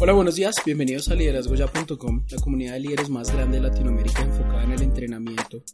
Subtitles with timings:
[0.00, 0.54] Hola, buenos días.
[0.64, 5.64] Bienvenidos a liderazgoya.com, la comunidad de líderes más grande de Latinoamérica enfocada en el entrenamiento,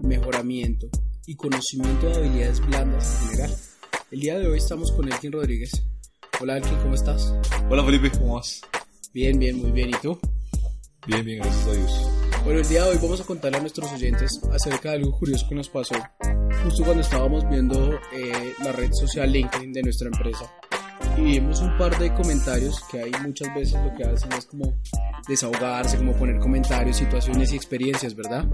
[0.00, 0.86] mejoramiento
[1.26, 3.56] y conocimiento de habilidades blandas en general.
[4.12, 5.72] El día de hoy estamos con Elkin Rodríguez.
[6.40, 7.34] Hola, Elkin, ¿cómo estás?
[7.68, 8.60] Hola, Felipe, ¿cómo vas?
[9.12, 9.90] Bien, bien, muy bien.
[9.90, 10.20] ¿Y tú?
[11.08, 12.10] Bien, bien, gracias a Dios.
[12.44, 15.48] Bueno, el día de hoy vamos a contarle a nuestros oyentes acerca de algo curioso
[15.48, 15.96] que nos pasó
[16.62, 20.50] justo cuando estábamos viendo eh, la red social LinkedIn de nuestra empresa
[21.16, 24.74] y vimos un par de comentarios que hay muchas veces lo que hacen es como
[25.28, 28.46] desahogarse, como poner comentarios, situaciones y experiencias, ¿verdad?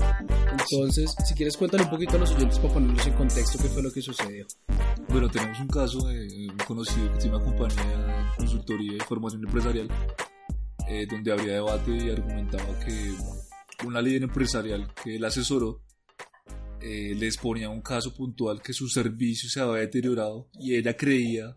[0.52, 3.82] Entonces, si quieres cuéntale un poquito a los oyentes para ponerlos en contexto qué fue
[3.82, 4.46] lo que sucedió.
[5.08, 9.44] Bueno, tenemos un caso de un conocido que tiene una compañía de consultoría y formación
[9.44, 9.88] empresarial
[10.88, 13.14] eh, donde habría debate y argumentaba que
[13.86, 15.82] una líder empresarial que él asesoró
[16.80, 21.56] eh, les ponía un caso puntual que su servicio se había deteriorado y ella creía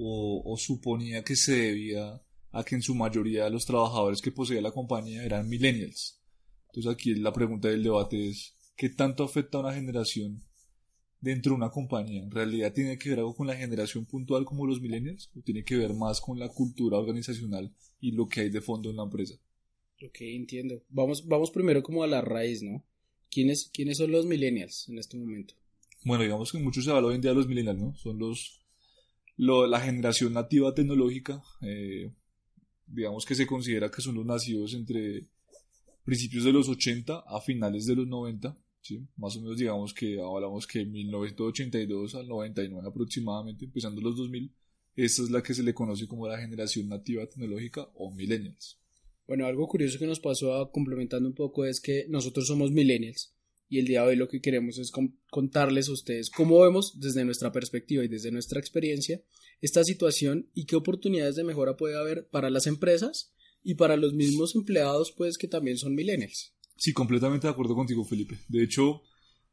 [0.00, 4.70] o, suponía que se debía a que en su mayoría los trabajadores que poseía la
[4.70, 6.20] compañía eran millennials.
[6.68, 10.42] Entonces aquí la pregunta del debate es, ¿qué tanto afecta a una generación
[11.20, 12.22] dentro de una compañía?
[12.22, 15.30] ¿En realidad tiene que ver algo con la generación puntual como los millennials?
[15.36, 18.90] ¿O tiene que ver más con la cultura organizacional y lo que hay de fondo
[18.90, 19.34] en la empresa?
[20.04, 20.84] Ok, entiendo.
[20.88, 22.84] Vamos, vamos primero como a la raíz, ¿no?
[23.30, 25.54] ¿Quiénes, ¿Quiénes son los millennials en este momento?
[26.04, 27.94] Bueno, digamos que mucho se habla hoy en día de los millennials, ¿no?
[27.94, 28.64] Son los
[29.38, 32.10] la generación nativa tecnológica, eh,
[32.86, 35.26] digamos que se considera que son los nacidos entre
[36.04, 39.06] principios de los 80 a finales de los 90, ¿sí?
[39.16, 44.52] más o menos digamos que hablamos que 1982 al 99 aproximadamente, empezando los 2000,
[44.96, 48.80] esta es la que se le conoce como la generación nativa tecnológica o millennials.
[49.28, 53.37] Bueno, algo curioso que nos pasó complementando un poco es que nosotros somos millennials
[53.68, 54.90] y el día de hoy lo que queremos es
[55.30, 59.20] contarles a ustedes cómo vemos desde nuestra perspectiva y desde nuestra experiencia
[59.60, 64.14] esta situación y qué oportunidades de mejora puede haber para las empresas y para los
[64.14, 66.54] mismos empleados pues que también son millennials.
[66.76, 68.38] Sí, completamente de acuerdo contigo Felipe.
[68.48, 69.02] De hecho,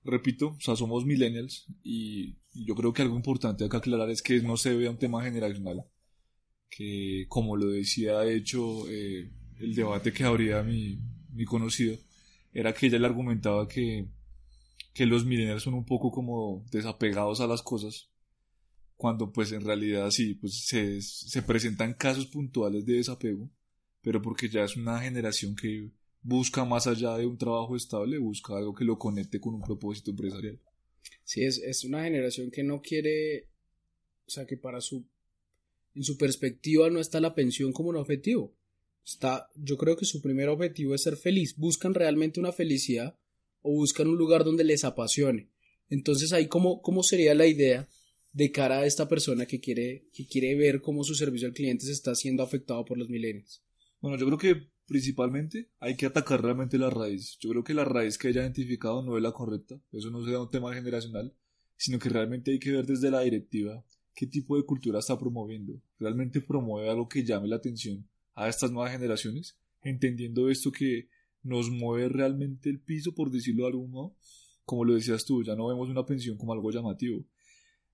[0.04, 4.40] repito, o sea, somos millennials y, yo creo que algo importante acá aclarar es que
[4.40, 5.84] no se vea un tema generacional,
[6.70, 9.30] que como lo decía de hecho eh,
[9.60, 10.98] el debate que habría mi,
[11.34, 11.98] mi conocido,
[12.56, 14.08] era que ella le argumentaba que,
[14.94, 18.10] que los millennials son un poco como desapegados a las cosas,
[18.96, 23.52] cuando pues en realidad sí, pues se, se presentan casos puntuales de desapego,
[24.02, 28.56] pero porque ya es una generación que busca más allá de un trabajo estable, busca
[28.56, 30.58] algo que lo conecte con un propósito empresarial.
[31.26, 33.50] Sí, es, es una generación que no quiere,
[34.26, 35.06] o sea, que para su,
[35.94, 38.56] en su perspectiva no está la pensión como un objetivo
[39.06, 41.56] está, yo creo que su primer objetivo es ser feliz.
[41.56, 43.18] Buscan realmente una felicidad
[43.62, 45.50] o buscan un lugar donde les apasione.
[45.90, 47.88] Entonces ahí cómo, cómo sería la idea
[48.34, 51.86] de cara a esta persona que quiere, que quiere ver cómo su servicio al cliente
[51.86, 53.64] se está siendo afectado por los milenios.
[54.02, 57.38] Bueno, yo creo que principalmente hay que atacar realmente la raíz.
[57.40, 59.80] Yo creo que la raíz que haya identificado no es la correcta.
[59.92, 61.34] Eso no será un tema generacional,
[61.78, 65.82] sino que realmente hay que ver desde la directiva qué tipo de cultura está promoviendo.
[65.98, 71.10] Realmente promueve algo que llame la atención a estas nuevas generaciones, entendiendo esto que
[71.42, 74.16] nos mueve realmente el piso, por decirlo de algún modo.
[74.66, 77.24] Como lo decías tú, ya no vemos una pensión como algo llamativo.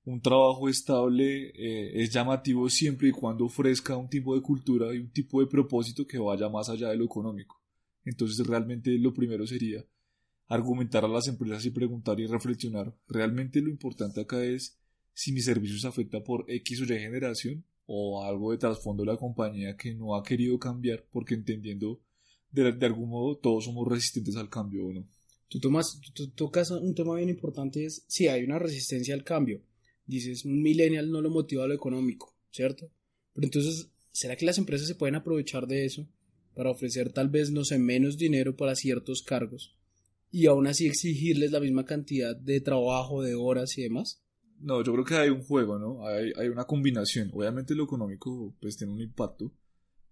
[0.04, 5.00] Un trabajo estable eh, es llamativo siempre y cuando ofrezca un tipo de cultura y
[5.00, 7.62] un tipo de propósito que vaya más allá de lo económico.
[8.04, 9.86] Entonces realmente lo primero sería
[10.48, 12.96] argumentar a las empresas y preguntar y reflexionar.
[13.08, 14.80] Realmente lo importante acá es
[15.14, 19.12] si mi servicio se afecta por X o Y generación o algo de trasfondo de
[19.12, 22.00] la compañía que no ha querido cambiar porque entendiendo
[22.50, 25.08] de, algún modo todos somos resistentes al cambio o no.
[25.50, 29.62] Tú, tomas, tú, tocas un tema bien importante, es si hay una resistencia al cambio.
[30.06, 32.90] Dices, un millennial no lo motiva lo económico, ¿cierto?
[33.34, 36.08] Pero entonces, ¿será que las empresas se pueden aprovechar de eso
[36.56, 39.76] para ofrecer tal vez, no sé, menos dinero para ciertos cargos
[40.32, 44.22] y aún así exigirles la misma cantidad de trabajo, de horas y demás?
[44.62, 46.06] No, yo creo que hay un juego, ¿no?
[46.06, 47.32] Hay, hay una combinación.
[47.34, 49.52] Obviamente lo económico pues tiene un impacto.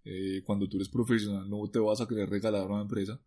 [0.03, 3.19] Eh, cuando tú eres profesional no te vas a querer regalar a una empresa.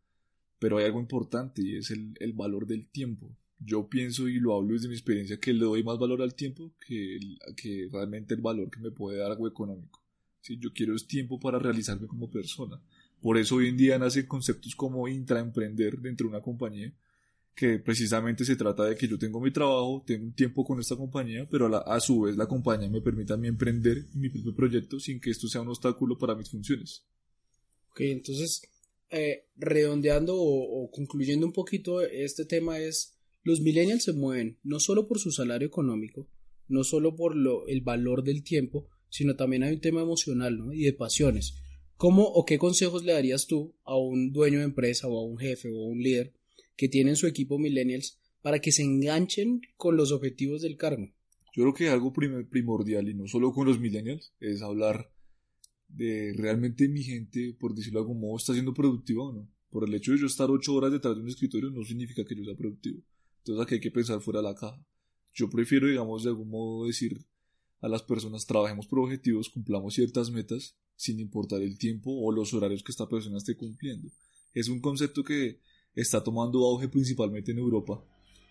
[0.59, 3.37] Pero hay algo importante y es el, el valor del tiempo.
[3.59, 6.73] Yo pienso y lo hablo desde mi experiencia que le doy más valor al tiempo
[6.85, 7.19] que,
[7.57, 10.03] que realmente el valor que me puede dar algo económico.
[10.41, 12.81] Si yo quiero es tiempo para realizarme como persona.
[13.21, 16.93] Por eso hoy en día nacen conceptos como intraemprender dentro de una compañía
[17.55, 20.97] que precisamente se trata de que yo tengo mi trabajo, tengo un tiempo con esta
[20.97, 24.99] compañía, pero a, su vez la compañía me permite a mí emprender mi propio proyecto
[24.99, 27.05] sin que esto sea un obstáculo para mis funciones.
[27.91, 28.63] Ok, entonces,
[29.11, 35.07] eh, redondeando o, concluyendo un poquito este tema es, los millennials se mueven no solo
[35.07, 36.29] por su salario económico,
[36.69, 40.73] no solo por lo, el valor del tiempo, sino también hay un tema emocional ¿no?
[40.73, 41.55] y de pasiones
[42.03, 45.39] ¿Cómo o qué consejos le darías tú a un dueño de empresa o a un
[45.39, 46.33] jefe o a un líder
[46.77, 51.07] que tiene en su equipo millennials para que se enganchen con los objetivos del cargo?
[51.55, 55.13] Yo creo que algo primordial, y no solo con los millennials, es hablar
[55.89, 59.49] de realmente mi gente, por decirlo de algún modo, está siendo productiva o no.
[59.71, 62.35] Por el hecho de yo estar ocho horas detrás de un escritorio no significa que
[62.35, 63.03] yo sea productivo.
[63.39, 64.83] Entonces aquí hay que pensar fuera de la caja.
[65.35, 67.25] Yo prefiero, digamos, de algún modo decir
[67.81, 72.55] a las personas, trabajemos por objetivos, cumplamos ciertas metas, sin importar el tiempo o los
[72.55, 74.09] horarios que esta persona esté cumpliendo.
[74.55, 75.61] Es un concepto que
[75.95, 78.03] está tomando auge principalmente en Europa,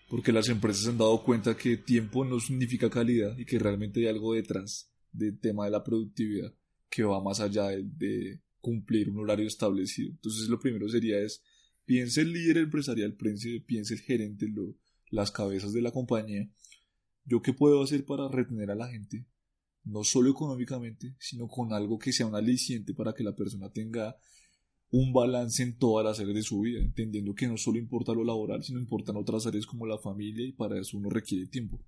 [0.08, 4.00] porque las empresas se han dado cuenta que tiempo no significa calidad y que realmente
[4.00, 6.54] hay algo detrás del tema de la productividad
[6.88, 10.10] que va más allá de, cumplir un horario establecido.
[10.10, 11.42] Entonces lo primero sería es,
[11.84, 14.76] piense el líder empresarial, piense el gerente, lo,
[15.10, 16.48] las cabezas de la compañía,
[17.24, 19.26] yo qué puedo hacer para retener a la gente,
[19.84, 24.16] no solo económicamente, sino con algo que sea un aliciente para que la persona tenga
[24.92, 28.24] un balance en todas las áreas de su vida, entendiendo que no solo importa lo
[28.24, 31.80] laboral, sino importan otras áreas como la familia y para eso uno requiere tiempo.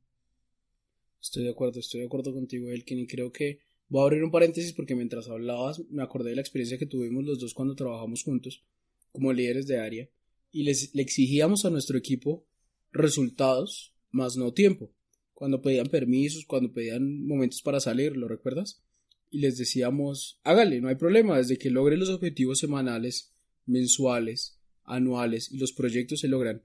[1.20, 4.30] Estoy de acuerdo, estoy de acuerdo contigo, Elkin, y creo que voy a abrir un
[4.30, 8.22] paréntesis porque mientras hablabas me acordé de la experiencia que tuvimos los dos cuando trabajamos
[8.22, 8.64] juntos
[9.12, 10.08] como líderes de área
[10.50, 12.46] y les, le exigíamos a nuestro equipo
[12.90, 14.90] resultados más no tiempo.
[15.34, 18.82] Cuando pedían permisos, cuando pedían momentos para salir, ¿lo recuerdas?
[19.30, 23.34] Y les decíamos, hágale, no hay problema, desde que logre los objetivos semanales,
[23.66, 26.62] mensuales, anuales y los proyectos se logran.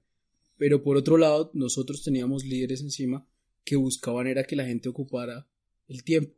[0.56, 3.26] Pero por otro lado, nosotros teníamos líderes encima
[3.64, 5.48] que buscaban era que la gente ocupara
[5.88, 6.36] el tiempo.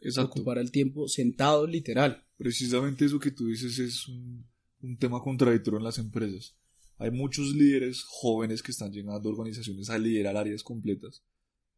[0.00, 0.32] Exacto.
[0.32, 2.24] Ocupara el tiempo sentado literal.
[2.36, 4.46] Precisamente eso que tú dices es un,
[4.80, 6.56] un tema contradictorio en las empresas.
[6.96, 11.22] Hay muchos líderes jóvenes que están llegando a organizaciones a liderar áreas completas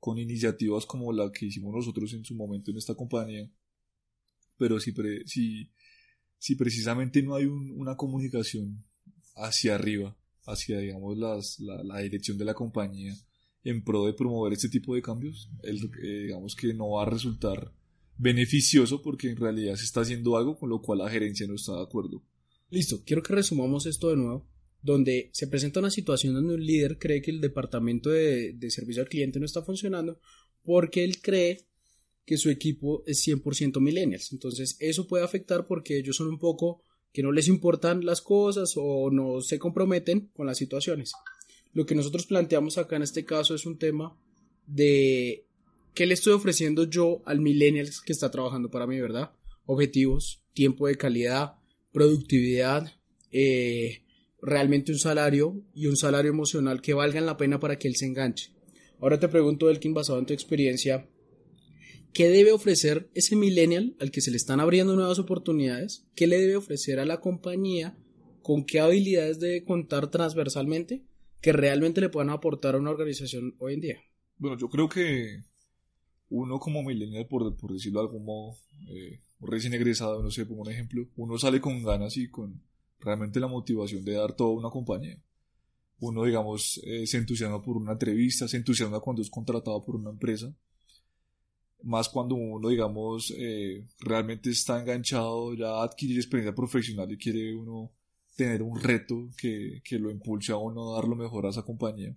[0.00, 3.48] con iniciativas como la que hicimos nosotros en su momento en esta compañía.
[4.56, 4.92] Pero si,
[5.26, 5.70] si,
[6.38, 8.84] si precisamente no hay una comunicación
[9.36, 13.14] hacia arriba, hacia digamos las, la, dirección de la compañía
[13.62, 17.10] en pro de promover este tipo de cambios, el, eh, digamos que no va a
[17.10, 17.72] resultar
[18.16, 21.76] beneficioso porque en realidad se está haciendo algo con lo cual la gerencia no está
[21.76, 22.22] de acuerdo.
[22.70, 24.46] Listo, quiero que resumamos esto de nuevo
[24.82, 29.08] donde se presenta una situación donde un líder cree que el departamento de, servicio al
[29.08, 30.20] cliente no está funcionando
[30.62, 31.66] porque él cree
[32.24, 34.32] que su equipo es 100% millennials.
[34.32, 36.82] Entonces eso puede afectar porque ellos son un poco
[37.12, 41.12] que no les importan las cosas o no se comprometen con las situaciones.
[41.72, 44.16] Lo que nosotros planteamos acá en este caso es un tema
[44.66, 45.44] de
[45.94, 49.32] qué le estoy ofreciendo yo al millennials que está trabajando para mí, ¿verdad?
[49.66, 51.54] Objetivos, tiempo de calidad,
[51.92, 52.92] productividad,
[53.32, 54.02] eh,
[54.42, 58.06] realmente un salario y un salario emocional que valgan la pena para que él se
[58.06, 58.52] enganche.
[59.00, 61.08] Ahora te pregunto, Elkin, basado en tu experiencia,
[62.12, 66.06] ¿qué debe ofrecer ese millennial al que se le están abriendo nuevas oportunidades?
[66.14, 67.96] ¿Qué le debe ofrecer a la compañía?
[68.42, 71.04] ¿Con qué habilidades debe contar transversalmente
[71.40, 74.00] que realmente le puedan aportar a una organización hoy en día?
[74.36, 75.44] Bueno, yo creo que
[76.28, 78.56] uno como millennial, por, decirlo de algún modo,
[78.90, 82.62] eh, recién egresado, no sé, pongo un ejemplo, uno sale con ganas y con
[83.00, 85.18] realmente la motivación de dar toda una compañía.
[86.00, 90.10] Uno, digamos, eh, se entusiasma por una entrevista, se entusiasma cuando es contratado por una
[90.10, 90.54] empresa.
[91.82, 97.54] Más cuando uno, digamos, eh, realmente está enganchado, ya a adquirir experiencia profesional y quiere
[97.54, 97.90] uno
[98.36, 101.62] tener un reto que, que lo impulse a uno a dar lo mejor a esa
[101.62, 102.16] compañía.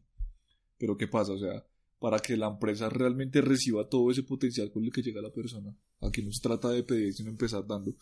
[0.78, 1.34] Pero ¿qué pasa?
[1.34, 1.66] O sea,
[2.00, 5.74] para que la empresa realmente reciba todo ese potencial con el que llega la persona.
[6.02, 7.96] Aquí no se trata de pedir, sino empezar dando.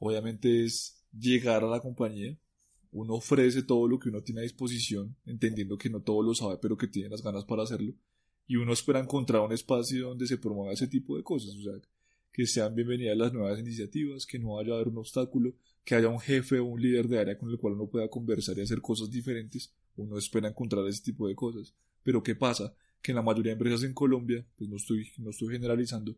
[0.00, 2.38] Obviamente es llegar a la compañía,
[2.92, 6.58] uno ofrece todo lo que uno tiene a disposición, entendiendo que no todo lo sabe,
[6.60, 7.94] pero que tiene las ganas para hacerlo,
[8.46, 11.72] y uno espera encontrar un espacio donde se promueva ese tipo de cosas, o sea,
[12.32, 15.54] que sean bienvenidas las nuevas iniciativas, que no vaya a haber un obstáculo,
[15.84, 18.58] que haya un jefe o un líder de área con el cual uno pueda conversar
[18.58, 21.74] y hacer cosas diferentes, uno espera encontrar ese tipo de cosas.
[22.02, 22.74] Pero ¿qué pasa?
[23.02, 26.16] Que en la mayoría de empresas en Colombia, pues no estoy, no estoy generalizando,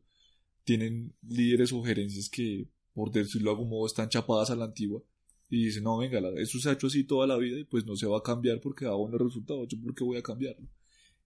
[0.65, 5.03] tienen líderes o gerencias que por decirlo de algún modo, están chapadas a la antigua
[5.51, 7.95] y dicen, no, venga, eso se ha hecho así toda la vida y pues no
[7.95, 10.67] se va a cambiar porque da buenos resultados, yo por qué voy a cambiarlo.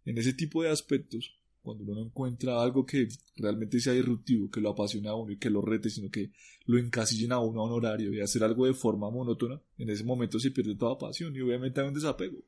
[0.04, 4.60] En ese tipo de aspectos, cuando uno no encuentra algo que realmente sea disruptivo, que
[4.60, 6.32] lo apasione a uno y que lo rete, sino que
[6.66, 10.02] lo encasillen a uno a un horario y hacer algo de forma monótona, en ese
[10.02, 12.38] momento se pierde toda pasión y obviamente hay un desapego.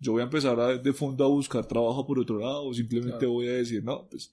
[0.00, 3.26] Yo voy a empezar a, de fondo a buscar trabajo por otro lado o simplemente
[3.26, 4.32] voy a decir, no, pues,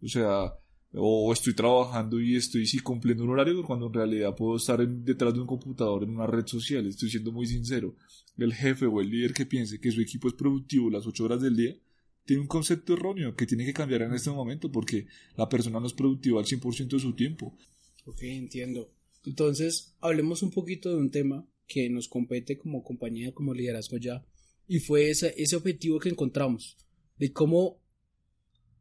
[0.00, 0.54] o sea,
[0.92, 5.32] o estoy trabajando y estoy sí cumpliendo un horario cuando en realidad puedo estar detrás
[5.34, 7.94] de un computador en una red social, estoy siendo muy sincero.
[8.36, 11.42] El jefe o el líder que piense que su equipo es productivo las ocho horas
[11.42, 11.76] del día,
[12.24, 15.06] tiene un concepto erróneo que tiene que cambiar en este momento porque
[15.36, 17.56] la persona no es productiva al 100% de su tiempo.
[18.04, 18.92] Ok, entiendo.
[19.24, 24.24] Entonces, hablemos un poquito de un tema que nos compete como compañía, como liderazgo ya,
[24.66, 26.76] y fue ese, ese objetivo que encontramos,
[27.18, 27.80] de cómo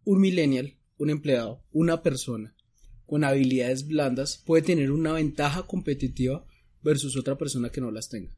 [0.05, 2.55] un millennial, un empleado, una persona
[3.07, 6.45] con habilidades blandas puede tener una ventaja competitiva
[6.83, 8.31] versus otra persona que no las tenga.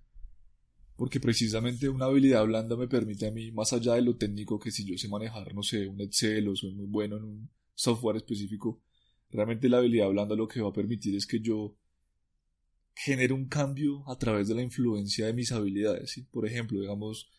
[0.96, 4.72] Porque precisamente una habilidad blanda me permite a mí, más allá de lo técnico, que
[4.72, 8.18] si yo sé manejar, no sé, un Excel o soy muy bueno en un software
[8.18, 8.82] específico,
[9.30, 11.76] realmente la habilidad blanda lo que va a permitir es que yo
[12.94, 16.22] genere un cambio a través de la influencia de mis habilidades.
[16.32, 17.32] Por ejemplo, digamos,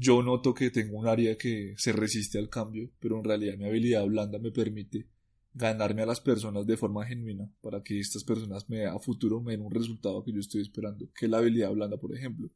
[0.00, 3.66] yo noto que tengo un área que se resiste al cambio, pero en realidad mi
[3.66, 5.06] habilidad blanda me permite
[5.52, 9.52] ganarme a las personas de forma genuina para que estas personas me a futuro me
[9.52, 12.48] den un resultado que yo estoy esperando, que es la habilidad blanda, por ejemplo.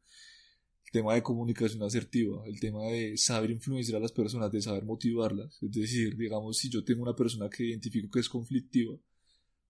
[0.86, 4.86] El tema de comunicación asertiva, el tema de saber influenciar a las personas, de saber
[4.86, 5.62] motivarlas.
[5.62, 8.96] Es decir, digamos, si yo tengo una persona que identifico que es conflictiva,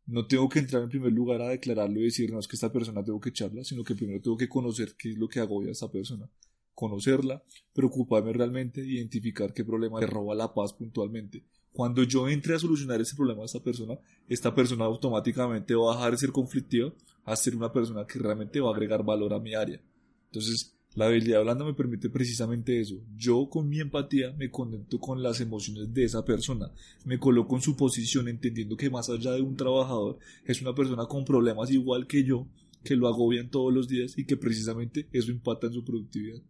[0.07, 2.71] no tengo que entrar en primer lugar a declararlo y decir, no, es que esta
[2.71, 5.71] persona tengo que echarla, sino que primero tengo que conocer qué es lo que agobia
[5.71, 6.31] a esta persona.
[6.75, 12.59] Conocerla, preocuparme realmente, identificar qué problema le roba la paz puntualmente cuando yo entre a
[12.61, 16.95] solucionar ese problema a esta persona, esta persona automáticamente va a dejar de ser conflictiva
[17.25, 19.81] a ser una persona que realmente va a agregar valor a mi área.
[20.27, 23.01] Entonces, la habilidad blanda me permite precisamente eso.
[23.17, 26.71] Yo con mi empatía me conecto con las emociones de esa persona.
[27.05, 31.07] Me coloco en su posición entendiendo que más allá de un trabajador es una persona
[31.07, 32.47] con problemas igual que yo,
[32.85, 36.41] que lo agobian todos los días y que precisamente eso impacta en su productividad.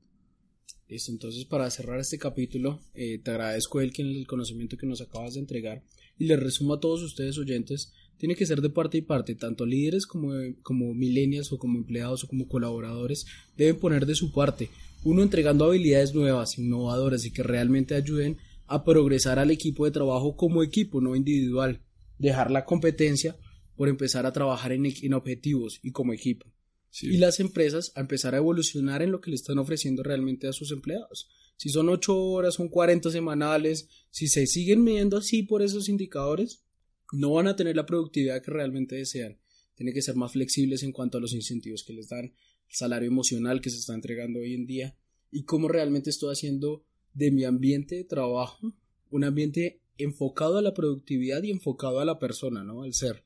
[0.89, 5.35] Listo, entonces para cerrar este capítulo, eh, te agradezco el, el conocimiento que nos acabas
[5.35, 5.83] de entregar.
[6.19, 9.67] Y les resumo a todos ustedes oyentes, tiene que ser de parte y parte, tanto
[9.67, 14.71] líderes como, como millennials o como empleados o como colaboradores deben poner de su parte,
[15.03, 20.37] uno entregando habilidades nuevas, innovadoras y que realmente ayuden a progresar al equipo de trabajo
[20.37, 21.81] como equipo, no individual,
[22.19, 23.37] dejar la competencia
[23.77, 26.54] por empezar a trabajar en, en objetivos y como equipo
[27.03, 30.53] y las empresas a empezar a evolucionar en lo que le están ofreciendo realmente a
[30.53, 31.29] sus empleados.
[31.57, 36.65] Si son 8 horas, son 40 semanales, si se siguen midiendo así por esos indicadores,
[37.13, 39.39] no van a tener la productividad que realmente desean.
[39.75, 43.09] Tienen que ser más flexibles en cuanto a los incentivos que les dan, el salario
[43.09, 44.97] emocional que se está entregando hoy en día
[45.31, 48.75] y cómo realmente estoy haciendo de mi ambiente de trabajo
[49.11, 52.83] un ambiente enfocado a la productividad y enfocado a la persona, ¿no?
[52.83, 53.25] Al ser.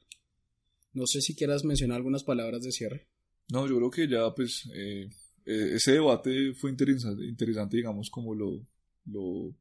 [0.92, 3.08] No sé si quieras mencionar algunas palabras de cierre.
[3.50, 5.08] No, yo creo que ya, pues, eh,
[5.46, 8.66] eh, ese debate fue interesante, interesante, digamos, como lo,
[9.06, 9.54] lo,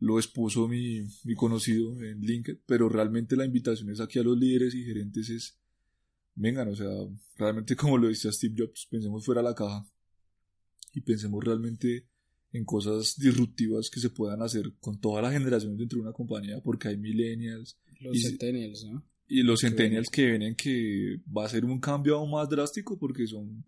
[0.00, 4.38] lo expuso mi, mi conocido en LinkedIn, pero realmente la invitación es aquí a los
[4.38, 5.58] líderes y gerentes es,
[6.34, 6.90] vengan, o sea,
[7.36, 9.86] realmente como lo decía Steve Jobs, pensemos fuera de la caja
[10.92, 12.06] y pensemos realmente
[12.52, 16.60] en cosas disruptivas que se puedan hacer con toda la generación dentro de una compañía,
[16.60, 17.78] porque hay millennials.
[18.00, 19.02] Los centennials, ¿no?
[19.26, 23.26] Y los centennials que vienen que va a ser un cambio aún más drástico porque
[23.26, 23.64] son,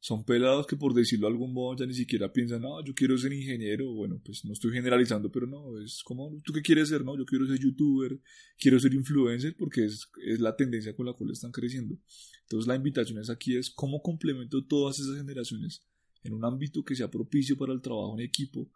[0.00, 3.18] son pelados que por decirlo de algún modo ya ni siquiera piensan, no, yo quiero
[3.18, 7.04] ser ingeniero, bueno, pues no estoy generalizando, pero no, es como, ¿tú qué quieres ser?
[7.04, 8.20] No, yo quiero ser youtuber,
[8.58, 11.98] quiero ser influencer porque es, es la tendencia con la cual están creciendo.
[12.42, 15.84] Entonces la invitación es aquí es cómo complemento todas esas generaciones
[16.22, 18.70] en un ámbito que sea propicio para el trabajo en equipo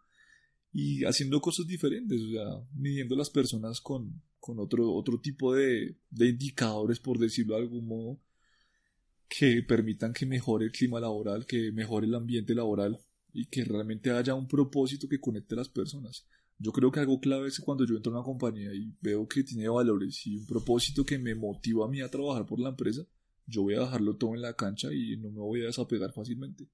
[0.73, 5.97] y haciendo cosas diferentes, o sea, midiendo las personas con, con otro, otro tipo de,
[6.09, 8.19] de indicadores, por decirlo de algún modo,
[9.29, 12.99] que permitan que mejore el clima laboral, que mejore el ambiente laboral
[13.31, 16.27] y que realmente haya un propósito que conecte a las personas.
[16.57, 19.43] Yo creo que algo clave es cuando yo entro a una compañía y veo que
[19.43, 23.03] tiene valores y un propósito que me motiva a mí a trabajar por la empresa,
[23.45, 26.67] yo voy a dejarlo todo en la cancha y no me voy a desapegar fácilmente.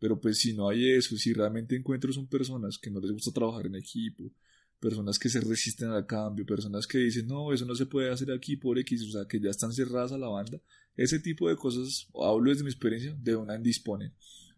[0.00, 3.30] Pero pues si no hay eso, si realmente encuentro son personas que no les gusta
[3.30, 4.32] trabajar en equipo,
[4.80, 8.32] personas que se resisten al cambio, personas que dicen, no, eso no se puede hacer
[8.32, 10.58] aquí por X, o sea, que ya están cerradas a la banda.
[10.96, 14.12] Ese tipo de cosas, hablo desde mi experiencia, de una indisponen.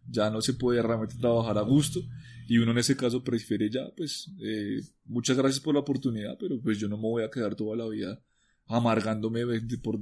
[0.07, 2.01] Ya no se puede realmente trabajar a gusto
[2.47, 6.59] y uno en ese caso prefiere ya, pues, eh, muchas gracias por la oportunidad, pero
[6.61, 8.21] pues yo no me voy a quedar toda la vida
[8.65, 9.43] amargándome
[9.81, 9.99] por,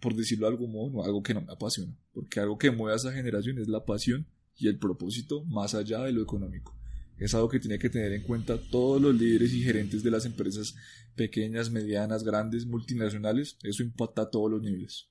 [0.00, 2.96] por decirlo de algún modo, algo que no me apasiona, porque algo que mueve a
[2.96, 4.26] esa generación es la pasión
[4.56, 6.80] y el propósito más allá de lo económico
[7.20, 10.24] es algo que tiene que tener en cuenta todos los líderes y gerentes de las
[10.24, 10.74] empresas
[11.14, 13.58] pequeñas, medianas, grandes, multinacionales.
[13.62, 15.10] Eso impacta a todos los niveles.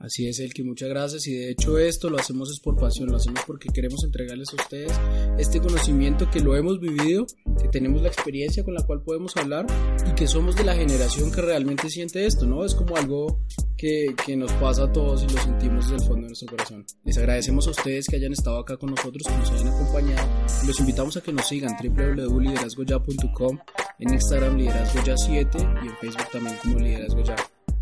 [0.00, 3.10] Así es, el que muchas gracias y de hecho esto lo hacemos es por pasión,
[3.10, 4.92] lo hacemos porque queremos entregarles a ustedes
[5.38, 7.26] este conocimiento que lo hemos vivido,
[7.60, 9.66] que tenemos la experiencia con la cual podemos hablar
[10.10, 12.64] y que somos de la generación que realmente siente esto, ¿no?
[12.64, 13.44] Es como algo
[13.76, 16.86] que, que nos pasa a todos y lo sentimos desde el fondo de nuestro corazón.
[17.04, 20.78] Les agradecemos a ustedes que hayan estado acá con nosotros, que nos hayan acompañado los
[20.80, 23.58] invitamos a que nos sigan www.liderazgoya.com,
[23.98, 27.36] en Instagram liderazgoya7 y en Facebook también como liderazgoya.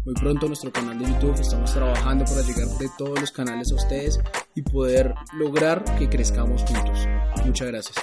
[0.09, 1.39] Muy pronto nuestro canal de YouTube.
[1.39, 4.19] Estamos trabajando para llegar de todos los canales a ustedes
[4.55, 7.07] y poder lograr que crezcamos juntos.
[7.45, 7.97] Muchas gracias.